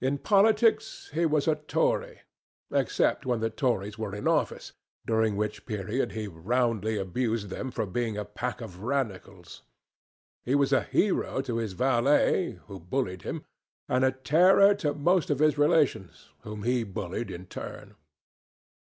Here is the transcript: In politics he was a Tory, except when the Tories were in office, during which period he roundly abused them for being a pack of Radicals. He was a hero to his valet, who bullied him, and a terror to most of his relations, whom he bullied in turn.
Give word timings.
In 0.00 0.16
politics 0.16 1.10
he 1.12 1.26
was 1.26 1.46
a 1.46 1.56
Tory, 1.56 2.22
except 2.70 3.26
when 3.26 3.40
the 3.40 3.50
Tories 3.50 3.98
were 3.98 4.14
in 4.14 4.26
office, 4.26 4.72
during 5.04 5.36
which 5.36 5.66
period 5.66 6.12
he 6.12 6.26
roundly 6.26 6.96
abused 6.96 7.50
them 7.50 7.70
for 7.70 7.84
being 7.84 8.16
a 8.16 8.24
pack 8.24 8.62
of 8.62 8.80
Radicals. 8.80 9.60
He 10.46 10.54
was 10.54 10.72
a 10.72 10.84
hero 10.84 11.42
to 11.42 11.58
his 11.58 11.74
valet, 11.74 12.52
who 12.68 12.80
bullied 12.80 13.20
him, 13.20 13.44
and 13.86 14.02
a 14.02 14.12
terror 14.12 14.74
to 14.76 14.94
most 14.94 15.28
of 15.28 15.40
his 15.40 15.58
relations, 15.58 16.30
whom 16.40 16.62
he 16.62 16.82
bullied 16.82 17.30
in 17.30 17.44
turn. 17.44 17.96